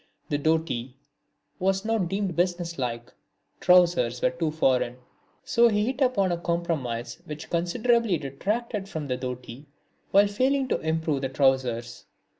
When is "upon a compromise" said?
6.01-7.19